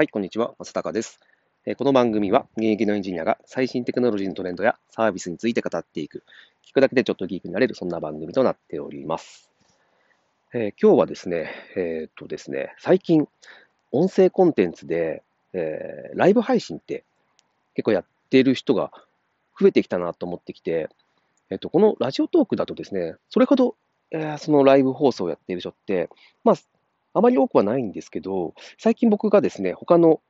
[0.00, 0.54] はい、こんにちは。
[0.58, 1.20] 正隆です。
[1.76, 6.24] この番組は現役のエンジニアが最新テクノロジーのトレンドやサービスについて語っていく、
[6.66, 9.50] 聞くだけでちょっとギークになれる、そんな番組となっております。
[10.54, 13.28] えー、今日はですね、えー、っとですね、最近、
[13.92, 15.22] 音声コンテンツで、
[15.52, 17.04] えー、ライブ配信って
[17.74, 18.90] 結構やってる人が
[19.60, 20.88] 増えてきたなと思ってきて、
[21.50, 23.76] えっと、このラジオトークだとですね、それほど、
[24.12, 26.08] えー、そのライブ放送をやっている人って、
[26.42, 26.56] まあ、
[27.12, 30.20] あまり多くはないんですけど、最近僕がですね、他の、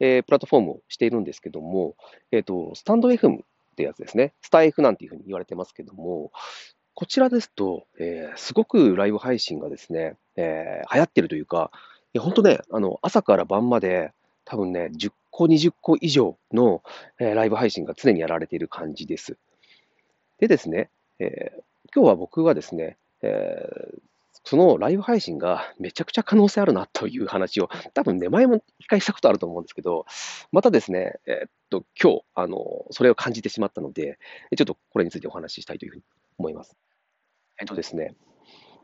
[0.00, 1.96] えー、プラットフォームをしているんですけども、
[2.30, 3.40] えっ、ー、と、スタンド FM っ
[3.76, 4.34] てやつですね。
[4.42, 6.32] スタ F なんていうふうに言われてますけども、
[6.94, 11.70] こちらですと、えー、すごくライブ配信がですね、えー、流行ってるというか、
[12.14, 14.12] いや本当ね、あの朝から晩まで
[14.46, 16.82] 多分ね、10個、20個以上の、
[17.20, 19.36] えー、ライブ配信が常にやられている感じです。
[20.38, 21.62] でですね、えー、
[21.94, 23.98] 今日は僕がですね、えー、
[24.46, 30.06] そのライブ配信がめちゃくちゃ可能性あるなという話を、多分ね、前も一回したことあると思うんですけど、
[30.52, 34.20] またですね、えー、っと、今日、あの、それを感じてしまったので、
[34.56, 36.02] ちょっとこれについてお話ししたいというふうに
[36.38, 36.76] 思います。
[37.58, 38.14] えっとですね、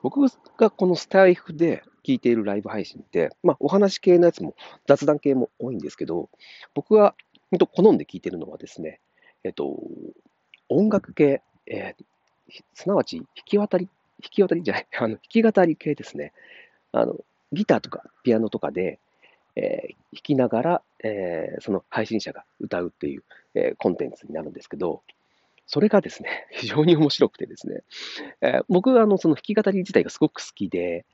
[0.02, 0.20] 僕
[0.58, 4.56] がこのスタイフで聞いているライブ配信って、まあ、お話系のやつも
[4.88, 6.28] 雑談系も多いんですけど、
[6.74, 7.14] 僕が
[7.52, 8.98] 本当好んで聞いてるのはですね、
[9.44, 9.78] えっと、
[10.68, 12.04] 音楽系、えー、
[12.74, 13.92] すなわち弾き渡り弾
[14.30, 16.32] き語りじゃない、 あの弾き語り系ですね。
[16.92, 18.98] あのギターとかピアノとかで、
[19.56, 25.02] えー、弾きながら、えー、その配信者が歌うっていう、えー、コンテンツになるんですけど、
[25.66, 27.82] それがですね、 非常に面白くてですね、
[28.40, 31.04] えー、僕はあのその弾き語り自体がすごく好きで、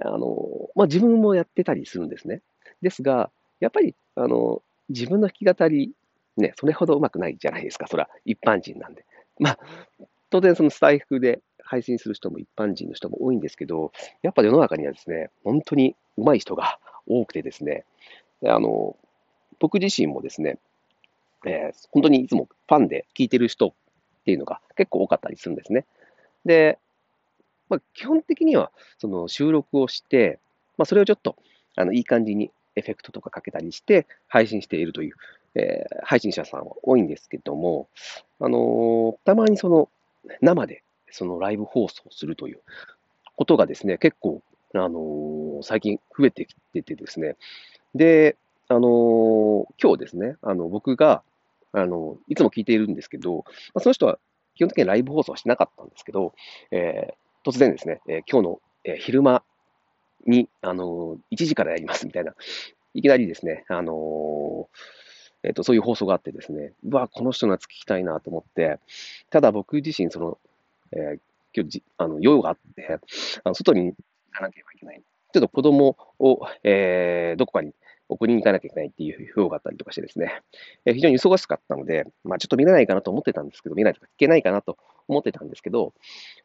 [0.00, 2.42] あのまあ、自分もやってたりするんですね。
[2.82, 5.92] ですが、やっぱりあの自分の弾き語り、
[6.36, 9.04] ね、それほどうまくないじゃないですか、それは一般人なんで。
[9.38, 9.58] まあ、
[10.30, 17.84] 当然そのスタイフで配信する人も一般人の人も多いんですけど、やっぱ世の中にはですね、本当に上手い人が多くてですね、
[18.46, 18.96] あの、
[19.58, 20.58] 僕自身もですね、
[21.44, 23.72] えー、本当にいつもファンで聞いてる人っ
[24.24, 25.84] ていうのが結構多かったりするんですね。
[26.46, 26.78] で、
[27.68, 30.38] まあ、基本的にはその収録をして、
[30.78, 31.36] まあ、それをちょっと
[31.76, 35.14] あのいい感じにエフェクトとかかけたりして配信しているという、
[35.54, 37.88] えー、配信者さんは多いんですけども、
[38.40, 39.90] あのー、たまにその
[40.40, 42.60] 生でそのライブ放送するという
[43.36, 44.42] ことがですね、結構、
[44.74, 47.36] あのー、最近増えてきててですね、
[47.94, 48.36] で、
[48.68, 51.22] あのー、今日ですね、あの僕が、
[51.72, 54.18] あのいつも聞いているんですけど、まあ、その人は
[54.54, 56.34] 基本的にライブ放送はしなかったんですけど、
[56.70, 59.42] えー、突然ですね、え今日の、え昼間
[60.26, 62.34] に、あの1時からやりますみたいな、
[62.94, 64.68] いきなりですね、あの
[65.44, 68.80] えっ、と、そういう放送があってですね、うわ、この人のやつ聞きたいなと思って、
[69.30, 70.38] ただ僕自身、その、
[70.92, 71.20] えー、
[71.54, 72.98] 今日じ、あの、用があって、
[73.44, 73.96] あの外に行
[74.32, 75.02] かなければいけない。
[75.32, 77.72] ちょっと子供を、えー、どこかに
[78.08, 80.42] 送りに行かなきゃいけないっていう用があったりとかしてですね、
[80.86, 85.92] えー、非常に忙しかったので、まあちょっと見れないかなと思ってたんですけど、見ないとか聞けないかなと思ってたんですけど、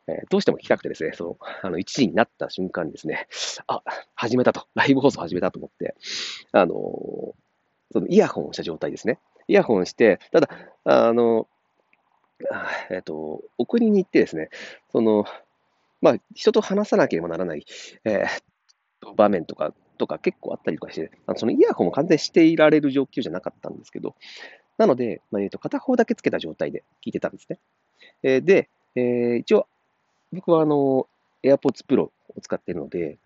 [0.08, 3.28] えー、どうしても聞きたくてですね、その、あの、1時になった瞬間にですね、
[3.68, 3.82] あ、
[4.16, 5.96] 始めたと、ライブ放送始めたと思って、
[6.52, 6.76] あの
[7.94, 9.20] そのイヤホンをした状態ですね。
[9.48, 10.50] イヤホンして、ただ、
[10.84, 11.48] あの、
[12.90, 14.50] えっ、と、送りに行ってですね、
[14.92, 15.26] その、
[16.02, 17.66] まあ、人と話さなければならない、
[18.04, 24.16] えー、場面とか、とか結構あったりとかして、あのそのイヤホンも完全していられる状況じゃなかったんですけど、
[24.78, 27.60] なので、まあ、えー、と片方だけつけた状態で聞いてたんですね。
[28.24, 29.68] えー、で、えー、一応、
[30.32, 31.08] 僕はあの、
[31.44, 32.12] AirPods Pro を
[32.42, 33.18] 使っているので、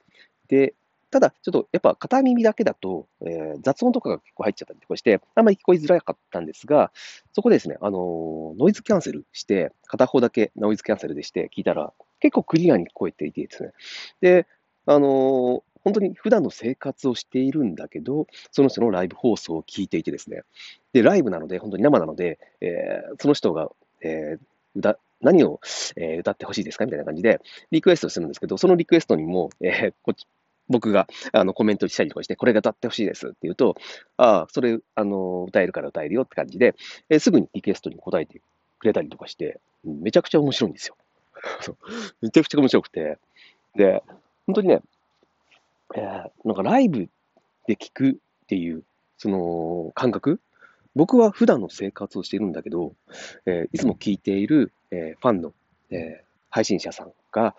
[0.48, 0.74] で、
[1.10, 6.92] ただ、ちょっとやっぱ片耳だけだと、えー、雑音とかが結構入っちゃったりとかして、あんまり聞こえづらかったんですが、
[7.34, 13.72] そこでですね、あのー、ノイズキャンセルして、片方だけノイズキャンセルでして聞いたら、結構クリアに聞こえていてですね、
[14.22, 14.48] で、
[14.86, 20.42] あのー、本当に普段の生活をしているんだけど、その人のライブ放送を聞いていてですね、
[20.92, 23.70] で、ライブなので、本当に生なので、えー、その人が、
[24.02, 24.40] えー、
[24.76, 25.60] 歌何を、
[25.96, 27.40] え、歌ってほしいですかみたいな感じで、
[27.72, 30.28] リクエストするんですけど、そのリクエストにも、え、こっち
[30.70, 33.76] 僕があのコメントしたりとかして、これが歌ってほしいですって言うと、
[34.18, 36.76] ああ、それあの歌えるから歌えるよって感じで、
[37.10, 38.42] え、すぐにリクエストに答えて
[38.80, 40.96] くれたりとかして、めちゃくちゃ面白いんですよ。
[42.22, 43.18] めちゃくちゃ面白くて。
[43.76, 44.04] で、
[44.46, 44.82] 本当にね、
[45.96, 47.10] えー、なんかライブ
[47.68, 48.16] で聞くっ
[48.48, 48.84] ていう、
[49.18, 50.40] その感覚？
[50.96, 52.94] 僕は普段の生活をしているんだけど、
[53.46, 55.54] えー、いつも聞いている、えー、ファンの、
[55.92, 57.56] えー、配信者さんが、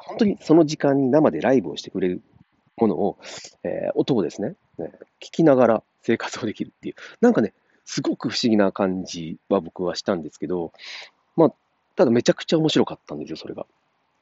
[0.00, 2.22] 本当にその時間に生でライブをしてくれる
[2.76, 3.18] ものを、
[3.64, 7.52] えー、音をですね、ね、聞きながら生活をできるっていう、なんかね、
[7.84, 10.72] すごく不思議な感じは僕はしたんですけど、
[11.36, 11.52] まあ、
[11.96, 13.66] ただめちゃくちゃ面白かったんですよ、それが。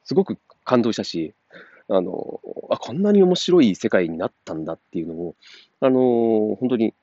[0.03, 1.33] すごく感動したし、
[1.87, 5.35] あの、あ、こんなに面白い世界になったんだっていうのを、
[5.79, 6.93] あの、本当に、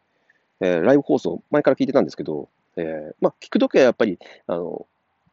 [0.61, 4.87] えー、ライブ放送、前から聞いてたんですけど、えー、まあ、聞くときはやっぱり、あの、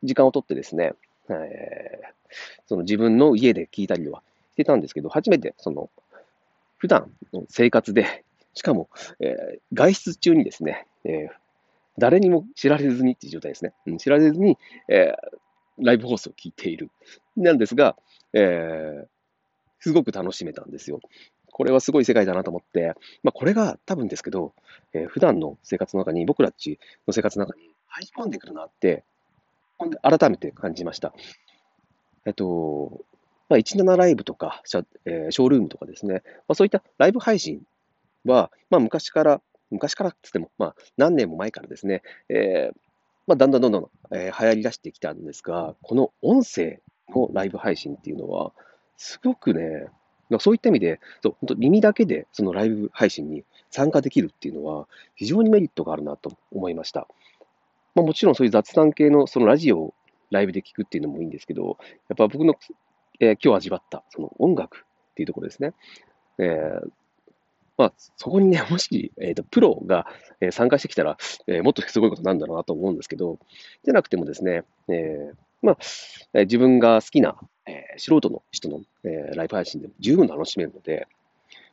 [0.03, 0.93] 時間をとってですね、
[1.29, 2.07] えー、
[2.67, 4.21] その自分の家で聞いたりは
[4.53, 5.89] してたんですけど、初めて、その、
[6.77, 8.23] 普段の生活で、
[8.53, 8.89] しかも、
[9.19, 11.29] えー、外出中にですね、えー、
[11.97, 13.73] 誰にも知られずにっていう状態ですね。
[13.85, 14.57] うん、知られずに、
[14.89, 16.89] えー、ライブ放送を聞いている。
[17.35, 17.95] なんですが、
[18.33, 19.07] えー、
[19.79, 20.99] すごく楽しめたんですよ。
[21.51, 24.53] これはすごい世界だなと思って、まあ、これが多分ですけど、
[24.93, 29.03] えー、普段の生活の中に、僕らっちの生活の中に入り込んでくるなって、
[30.01, 31.13] 改めて感じました。
[32.25, 33.05] えっと、
[33.49, 34.61] まあ、17ライブとか、
[35.05, 37.61] えー、ショールームとかですね、まあ、そういったライブ配信
[38.25, 42.77] は、まあ、昔から、昔からってっても、まあ、何年も前からですね、えー、
[43.27, 48.51] まあ、だんだんどんどん、えー、流行り出してきたんですが、この音声のライブ配信っていうのは、
[48.97, 49.87] すごくね、
[50.39, 57.07] そういった意味で、そう本当耳だけでそのライブ配信に参加できるっていうのは、非常にメリットがあるなと思いました。
[57.93, 59.93] まあ、もちろんそういう雑談系のそのラジオを
[60.31, 61.77] ライブで聞くっていうのもいいんですけど、
[62.09, 62.55] やっぱ僕の、
[63.19, 65.73] えー、今日味わったその音楽っていうところですね。
[66.37, 66.89] えー、
[67.77, 70.07] まあ、そこにね、 もし、えーと、プロが、
[70.41, 71.17] えー、参加してきたら、
[71.47, 73.39] えー、もっとすごいことなんだろうなと思うんですけど、
[73.83, 75.77] じゃなくてもですね、えー、まあ、
[76.33, 81.07] え、自分が好きな、えー、素人の人の、えー、ライブ配信でも十分楽しめるので、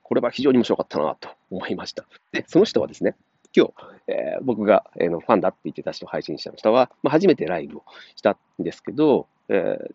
[0.02, 2.06] これは非常に面白かったなと思いました。
[2.32, 3.16] で、その人はですね、
[3.54, 3.72] 今日、
[4.08, 7.84] えー、僕が、えー、のファンだって言ってた人、配信者の人は、まあ、初めてライブを
[8.16, 9.94] したんですけど、えー、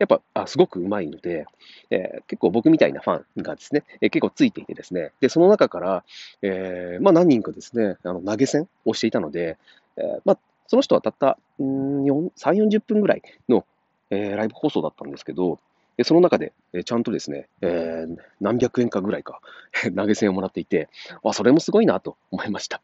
[0.00, 1.44] やっぱ、あすごくうまいので、
[1.90, 6.04] えー、結構僕みたいなファンがですね、えー、結構ついていてですね、で、その中から、
[6.40, 9.58] えー、まあ何人かですね、あの投げ銭をしていたので、
[9.96, 13.66] えー、まあその人はたったん3、40分ぐらいの、
[14.08, 15.58] えー、ライブ放送だったんですけど、
[15.96, 19.40] でその中で、え、ちゃんとですね、えー、何百円かぐらいか
[19.94, 20.88] 投げ銭をもらっていて、
[21.22, 22.80] あ、それもすごいなと思いました。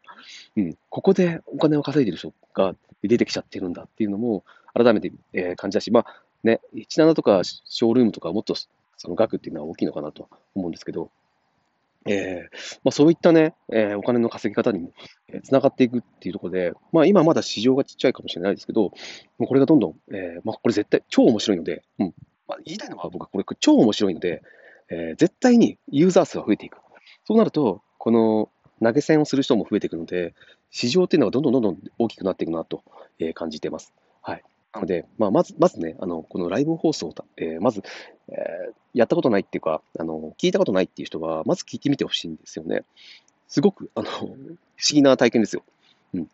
[0.57, 8.55] うん、ここでお金を稼いでる人が出てきちゃってるんだっていうのも改めて、えー、感じたし、まあ、ね、17とかショールームとかもっと
[8.97, 11.11] その額っていうのは大きいのかなと思うんですけど、
[12.07, 14.93] えーまあ、そういったね、えー、お金の稼ぎ方にも
[15.43, 18.91] つながっていくっていうところで、まあ、今まだ市場がちっちゃいかもしれないですけど、も
[19.41, 22.15] うこれがどんどん、えーまあ、これ絶対超面白いので、うん
[22.49, 24.43] まあ、言いたいのは僕はこれ超面白いので、
[24.89, 26.79] えー、絶対にユーザー数が増えていく。
[27.27, 28.51] そうなると、この
[28.83, 30.35] 投げ銭をする人も増えていくので、
[30.71, 32.85] 市場っていうのがどんどんどんどん大きくなっていくなと
[33.35, 33.93] 感じています。
[34.23, 34.45] はい。
[34.77, 37.83] なので、まあ、まず、まずね、あの、このライブ放送、えー、まず、
[38.29, 42.83] えー、やったことないっていうか、あの、聞いたことないっていう人は、まず聞いてみてほしいんですよね。
[43.49, 44.37] すごく、あの、不思
[44.91, 45.63] 議な体験ですよ。
[46.13, 46.29] うん。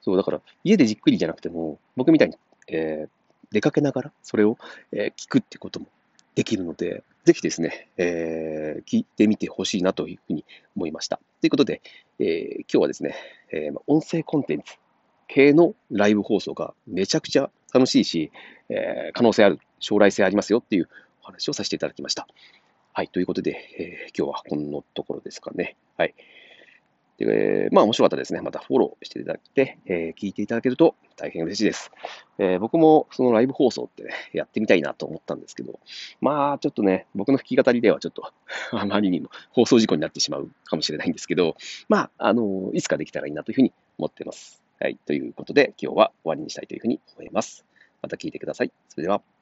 [0.00, 2.36] そう、だから、家でじっくりじゃなくても、僕みたいに、
[2.66, 3.08] えー、
[3.52, 4.58] 出かけながら、それを、
[4.90, 5.86] え、聞くってことも
[6.34, 10.44] できるので、ぜひですね、えー、聞いてみてほしいなというふうに
[10.74, 11.20] 思いました。
[11.40, 11.80] ということで、
[12.18, 13.14] え、今日はですね、
[13.52, 14.74] えー、音声コンテンツ
[15.28, 18.30] 系のライブ放送がめちゃくちゃ楽しいし、
[18.68, 20.88] えー、可能性ある、将来性ありますよっていう
[21.22, 22.28] お話をさせていただきました。
[22.92, 25.76] はい、ということで、えー、今日はこのところですかね。
[25.96, 26.14] はい。
[27.18, 27.26] で、
[27.64, 28.40] えーまあ面白かったですね。
[28.40, 31.90] またフォローしていただいて、えー、聞いていただけると大変嬉しいです。
[32.38, 35.80] えー、僕もそのライブ放送ってね、やってみたいなと思ったんですけど、
[36.20, 38.32] まあちょっとね、僕の弾き語りではちょっと
[38.72, 41.56] あまりにも放送事故になってしまうかもしれないんですけど、
[41.88, 44.62] まあ、あの、いつかできたらいいなというふうに思っています。
[44.80, 44.96] はい。
[45.06, 47.64] ということで、今日は終わりにしたいというふうに思います。
[48.04, 48.72] また聞いてください。
[48.88, 49.33] それでは。